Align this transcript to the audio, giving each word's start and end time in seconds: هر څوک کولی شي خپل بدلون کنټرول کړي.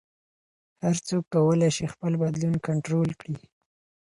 هر 0.83 0.95
څوک 1.07 1.23
کولی 1.33 1.69
شي 1.77 1.85
خپل 1.93 2.11
بدلون 2.21 2.55
کنټرول 2.67 3.09
کړي. 3.21 3.35